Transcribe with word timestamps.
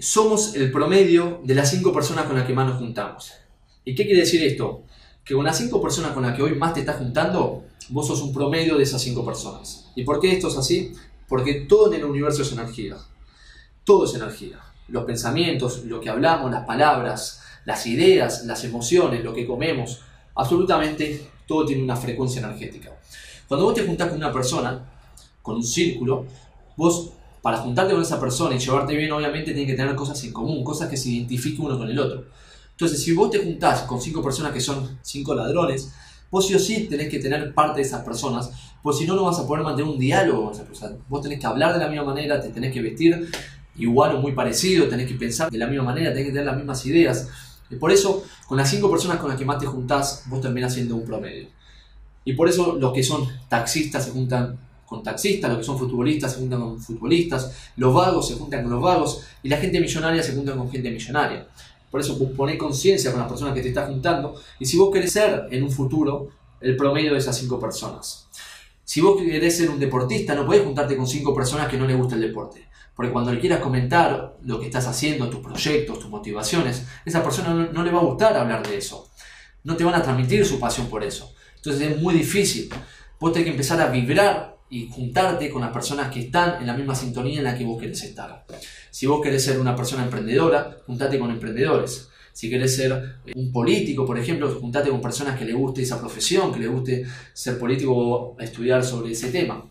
Somos 0.00 0.54
el 0.54 0.72
promedio 0.72 1.42
de 1.44 1.54
las 1.54 1.68
cinco 1.68 1.92
personas 1.92 2.24
con 2.24 2.34
las 2.34 2.46
que 2.46 2.54
más 2.54 2.66
nos 2.66 2.78
juntamos. 2.78 3.32
¿Y 3.84 3.94
qué 3.94 4.06
quiere 4.06 4.20
decir 4.20 4.42
esto? 4.42 4.84
Que 5.22 5.34
con 5.34 5.44
las 5.44 5.58
cinco 5.58 5.82
personas 5.82 6.12
con 6.12 6.22
las 6.22 6.34
que 6.34 6.42
hoy 6.42 6.54
más 6.54 6.72
te 6.72 6.80
estás 6.80 6.96
juntando, 6.96 7.64
vos 7.90 8.06
sos 8.06 8.22
un 8.22 8.32
promedio 8.32 8.78
de 8.78 8.84
esas 8.84 9.02
cinco 9.02 9.22
personas. 9.22 9.90
¿Y 9.94 10.04
por 10.04 10.18
qué 10.18 10.32
esto 10.32 10.48
es 10.48 10.56
así? 10.56 10.94
Porque 11.28 11.66
todo 11.68 11.92
en 11.92 12.00
el 12.00 12.06
universo 12.06 12.40
es 12.40 12.50
energía. 12.52 12.96
Todo 13.84 14.06
es 14.06 14.14
energía. 14.14 14.60
Los 14.88 15.04
pensamientos, 15.04 15.84
lo 15.84 16.00
que 16.00 16.08
hablamos, 16.08 16.50
las 16.50 16.64
palabras, 16.64 17.42
las 17.66 17.86
ideas, 17.86 18.46
las 18.46 18.64
emociones, 18.64 19.22
lo 19.22 19.34
que 19.34 19.46
comemos, 19.46 20.00
absolutamente 20.34 21.28
todo 21.46 21.66
tiene 21.66 21.82
una 21.82 21.96
frecuencia 21.96 22.40
energética. 22.40 22.98
Cuando 23.46 23.66
vos 23.66 23.74
te 23.74 23.86
juntás 23.86 24.08
con 24.08 24.16
una 24.16 24.32
persona, 24.32 24.90
con 25.42 25.56
un 25.56 25.64
círculo, 25.64 26.24
vos 26.78 27.12
para 27.42 27.58
juntarte 27.58 27.92
con 27.92 28.02
esa 28.02 28.20
persona 28.20 28.54
y 28.54 28.58
llevarte 28.58 28.96
bien, 28.96 29.10
obviamente 29.10 29.52
tiene 29.52 29.66
que 29.66 29.76
tener 29.76 29.94
cosas 29.96 30.22
en 30.24 30.32
común, 30.32 30.62
cosas 30.62 30.88
que 30.88 30.96
se 30.96 31.10
identifiquen 31.10 31.66
uno 31.66 31.76
con 31.76 31.90
el 31.90 31.98
otro. 31.98 32.24
Entonces, 32.70 33.02
si 33.02 33.12
vos 33.12 33.30
te 33.30 33.38
juntás 33.38 33.82
con 33.82 34.00
cinco 34.00 34.22
personas 34.22 34.52
que 34.52 34.60
son 34.60 34.98
cinco 35.02 35.34
ladrones, 35.34 35.92
vos 36.30 36.46
sí 36.46 36.54
o 36.54 36.58
sí 36.58 36.86
tenés 36.88 37.08
que 37.08 37.18
tener 37.18 37.52
parte 37.52 37.80
de 37.80 37.86
esas 37.86 38.02
personas, 38.04 38.50
pues 38.82 38.96
si 38.96 39.06
no, 39.06 39.14
no 39.16 39.24
vas 39.24 39.38
a 39.38 39.46
poder 39.46 39.64
mantener 39.64 39.90
un 39.90 39.98
diálogo 39.98 40.44
con 40.44 40.54
esa 40.54 40.64
persona. 40.64 40.96
Vos 41.08 41.20
tenés 41.20 41.40
que 41.40 41.46
hablar 41.46 41.72
de 41.72 41.80
la 41.80 41.88
misma 41.88 42.04
manera, 42.04 42.40
te 42.40 42.48
tenés 42.48 42.72
que 42.72 42.80
vestir 42.80 43.28
igual 43.76 44.16
o 44.16 44.20
muy 44.20 44.32
parecido, 44.32 44.88
tenés 44.88 45.08
que 45.08 45.14
pensar 45.14 45.50
de 45.50 45.58
la 45.58 45.66
misma 45.66 45.84
manera, 45.84 46.10
tenés 46.10 46.26
que 46.26 46.32
tener 46.32 46.46
las 46.46 46.56
mismas 46.56 46.84
ideas. 46.86 47.28
Y 47.70 47.76
por 47.76 47.90
eso, 47.90 48.24
con 48.46 48.56
las 48.56 48.70
cinco 48.70 48.90
personas 48.90 49.18
con 49.18 49.28
las 49.28 49.38
que 49.38 49.44
más 49.44 49.58
te 49.58 49.66
juntás, 49.66 50.24
vos 50.26 50.40
terminás 50.40 50.74
siendo 50.74 50.94
un 50.94 51.04
promedio. 51.04 51.48
Y 52.24 52.34
por 52.34 52.48
eso 52.48 52.76
los 52.78 52.92
que 52.92 53.02
son 53.02 53.26
taxistas 53.48 54.04
se 54.04 54.12
juntan 54.12 54.58
con 54.92 55.02
taxistas, 55.02 55.50
los 55.50 55.58
que 55.60 55.64
son 55.64 55.78
futbolistas 55.78 56.32
se 56.32 56.40
juntan 56.40 56.60
con 56.60 56.80
futbolistas, 56.80 57.52
los 57.76 57.94
vagos 57.94 58.28
se 58.28 58.34
juntan 58.34 58.62
con 58.62 58.72
los 58.72 58.82
vagos 58.82 59.22
y 59.42 59.48
la 59.48 59.56
gente 59.56 59.80
millonaria 59.80 60.22
se 60.22 60.34
junta 60.34 60.54
con 60.54 60.70
gente 60.70 60.90
millonaria. 60.90 61.48
Por 61.90 62.00
eso 62.00 62.18
poné 62.34 62.58
conciencia 62.58 63.10
con 63.10 63.20
las 63.20 63.28
personas 63.28 63.54
que 63.54 63.62
te 63.62 63.68
estás 63.68 63.88
juntando 63.88 64.34
y 64.58 64.66
si 64.66 64.76
vos 64.76 64.92
querés 64.92 65.12
ser 65.12 65.48
en 65.50 65.62
un 65.62 65.70
futuro 65.70 66.28
el 66.60 66.76
promedio 66.76 67.12
de 67.12 67.18
esas 67.18 67.36
cinco 67.36 67.58
personas. 67.58 68.28
Si 68.84 69.00
vos 69.00 69.20
querés 69.20 69.56
ser 69.56 69.70
un 69.70 69.80
deportista, 69.80 70.34
no 70.34 70.44
podés 70.44 70.62
juntarte 70.62 70.96
con 70.96 71.06
cinco 71.06 71.34
personas 71.34 71.68
que 71.68 71.78
no 71.78 71.86
les 71.86 71.96
gusta 71.96 72.14
el 72.14 72.20
deporte. 72.20 72.68
Porque 72.94 73.10
cuando 73.10 73.32
le 73.32 73.40
quieras 73.40 73.60
comentar 73.60 74.36
lo 74.42 74.60
que 74.60 74.66
estás 74.66 74.86
haciendo, 74.86 75.30
tus 75.30 75.40
proyectos, 75.40 75.98
tus 75.98 76.10
motivaciones, 76.10 76.84
esa 77.06 77.22
persona 77.22 77.54
no, 77.54 77.72
no 77.72 77.82
le 77.82 77.90
va 77.90 78.00
a 78.00 78.04
gustar 78.04 78.36
hablar 78.36 78.66
de 78.66 78.76
eso. 78.76 79.08
No 79.64 79.76
te 79.76 79.84
van 79.84 79.94
a 79.94 80.02
transmitir 80.02 80.44
su 80.44 80.60
pasión 80.60 80.88
por 80.88 81.02
eso. 81.02 81.32
Entonces 81.56 81.90
es 81.90 82.02
muy 82.02 82.14
difícil. 82.14 82.68
Vos 83.18 83.32
tenés 83.32 83.46
que 83.46 83.52
empezar 83.52 83.80
a 83.80 83.88
vibrar 83.88 84.51
y 84.72 84.88
juntarte 84.90 85.50
con 85.50 85.60
las 85.60 85.70
personas 85.70 86.10
que 86.10 86.20
están 86.20 86.60
en 86.62 86.66
la 86.66 86.74
misma 86.74 86.94
sintonía 86.94 87.38
en 87.38 87.44
la 87.44 87.56
que 87.56 87.64
vos 87.64 87.78
querés 87.78 88.02
estar. 88.04 88.46
Si 88.90 89.06
vos 89.06 89.20
querés 89.22 89.44
ser 89.44 89.60
una 89.60 89.76
persona 89.76 90.02
emprendedora, 90.02 90.78
juntate 90.86 91.18
con 91.18 91.30
emprendedores. 91.30 92.08
Si 92.32 92.48
querés 92.48 92.74
ser 92.74 93.16
un 93.34 93.52
político, 93.52 94.06
por 94.06 94.18
ejemplo, 94.18 94.48
juntate 94.58 94.88
con 94.88 95.02
personas 95.02 95.38
que 95.38 95.44
le 95.44 95.52
guste 95.52 95.82
esa 95.82 96.00
profesión, 96.00 96.54
que 96.54 96.60
le 96.60 96.68
guste 96.68 97.04
ser 97.34 97.58
político 97.58 97.94
o 97.94 98.40
estudiar 98.40 98.82
sobre 98.82 99.12
ese 99.12 99.30
tema. 99.30 99.62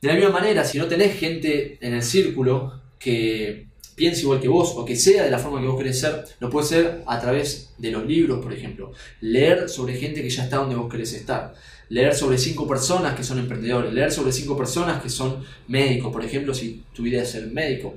De 0.00 0.08
la 0.08 0.14
misma 0.14 0.30
manera, 0.30 0.64
si 0.64 0.78
no 0.78 0.86
tenés 0.86 1.18
gente 1.18 1.76
en 1.82 1.92
el 1.92 2.02
círculo 2.02 2.80
que 2.98 3.68
piense 4.00 4.22
igual 4.22 4.40
que 4.40 4.48
vos 4.48 4.72
o 4.76 4.84
que 4.86 4.96
sea 4.96 5.24
de 5.24 5.30
la 5.30 5.38
forma 5.38 5.60
que 5.60 5.66
vos 5.66 5.76
querés 5.76 6.00
ser, 6.00 6.24
lo 6.38 6.48
puedes 6.48 6.70
ser 6.70 7.02
a 7.06 7.20
través 7.20 7.74
de 7.76 7.90
los 7.90 8.06
libros, 8.06 8.42
por 8.42 8.50
ejemplo. 8.50 8.92
Leer 9.20 9.68
sobre 9.68 9.94
gente 9.94 10.22
que 10.22 10.30
ya 10.30 10.44
está 10.44 10.56
donde 10.56 10.74
vos 10.74 10.90
querés 10.90 11.12
estar. 11.12 11.52
Leer 11.90 12.14
sobre 12.14 12.38
cinco 12.38 12.66
personas 12.66 13.14
que 13.14 13.22
son 13.22 13.38
emprendedores. 13.38 13.92
Leer 13.92 14.10
sobre 14.10 14.32
cinco 14.32 14.56
personas 14.56 15.02
que 15.02 15.10
son 15.10 15.44
médicos, 15.68 16.10
por 16.10 16.24
ejemplo, 16.24 16.54
si 16.54 16.82
tu 16.94 17.04
idea 17.04 17.24
es 17.24 17.30
ser 17.30 17.48
médico. 17.48 17.92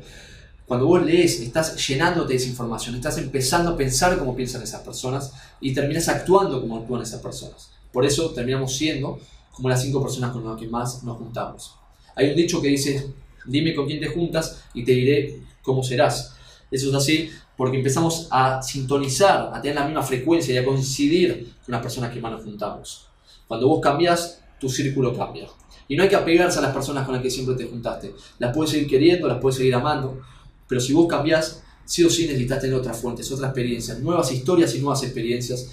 Cuando 0.66 0.88
vos 0.88 1.06
lees, 1.06 1.40
estás 1.40 1.88
llenándote 1.88 2.34
de 2.34 2.36
esa 2.36 2.50
información, 2.50 2.96
estás 2.96 3.18
empezando 3.18 3.72
a 3.72 3.78
pensar 3.78 4.20
cómo 4.20 4.36
piensan 4.36 4.62
esas 4.62 4.82
personas 4.82 5.32
y 5.62 5.74
terminas 5.74 6.10
actuando 6.10 6.60
como 6.60 6.80
actúan 6.80 7.02
esas 7.02 7.22
personas. 7.22 7.72
Por 7.94 8.06
eso 8.06 8.32
terminamos 8.32 8.76
siendo 8.76 9.22
como 9.54 9.70
las 9.70 9.82
cinco 9.82 10.02
personas 10.02 10.32
con 10.32 10.44
las 10.44 10.60
que 10.60 10.68
más 10.68 11.02
nos 11.04 11.18
juntamos. 11.18 11.76
Hay 12.14 12.30
un 12.30 12.36
dicho 12.36 12.62
que 12.62 12.68
dice, 12.68 13.08
dime 13.46 13.74
con 13.74 13.88
quién 13.88 14.02
te 14.02 14.08
juntas 14.08 14.64
y 14.74 14.84
te 14.84 14.92
diré 14.92 15.53
cómo 15.64 15.82
serás. 15.82 16.36
Eso 16.70 16.90
es 16.90 16.96
así 16.96 17.30
porque 17.58 17.78
empezamos 17.78 18.28
a 18.32 18.62
sintonizar, 18.62 19.52
a 19.54 19.62
tener 19.62 19.76
la 19.78 19.86
misma 19.86 20.04
frecuencia 20.04 20.54
y 20.54 20.58
a 20.58 20.66
coincidir 20.66 21.54
con 21.66 21.72
las 21.72 21.82
personas 21.82 22.12
que 22.12 22.20
más 22.20 22.32
nos 22.32 22.44
juntamos. 22.44 23.08
Cuando 23.48 23.68
vos 23.68 23.80
cambias, 23.80 24.42
tu 24.60 24.70
círculo 24.70 25.16
cambia. 25.16 25.48
Y 25.88 25.96
no 25.96 26.04
hay 26.04 26.10
que 26.10 26.16
apegarse 26.16 26.60
a 26.60 26.62
las 26.62 26.74
personas 26.74 27.06
con 27.06 27.14
las 27.14 27.22
que 27.22 27.30
siempre 27.30 27.56
te 27.56 27.66
juntaste. 27.66 28.14
Las 28.40 28.54
puedes 28.54 28.72
seguir 28.72 28.88
queriendo, 28.88 29.28
las 29.28 29.40
puedes 29.40 29.58
seguir 29.58 29.76
amando, 29.76 30.22
pero 30.68 30.82
si 30.82 30.94
vos 30.94 31.08
cambias, 31.08 31.64
sí 31.86 32.04
o 32.04 32.10
sí 32.10 32.26
necesitas 32.26 32.62
tener 32.62 32.76
otras 32.76 33.00
fuentes, 33.00 33.32
otras 33.32 33.50
experiencias, 33.50 34.00
nuevas 34.00 34.32
historias 34.32 34.74
y 34.76 34.80
nuevas 34.80 35.04
experiencias, 35.04 35.70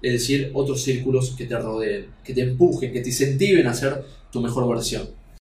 es 0.00 0.12
decir, 0.12 0.50
otros 0.54 0.82
círculos 0.82 1.30
que 1.30 1.46
te 1.46 1.58
rodeen, 1.58 2.10
que 2.22 2.34
te 2.34 2.42
empujen, 2.42 2.92
que 2.92 3.00
te 3.00 3.08
incentiven 3.08 3.66
a 3.66 3.74
ser 3.74 4.04
tu 4.30 4.40
mejor 4.40 4.68
versión. 4.68 5.17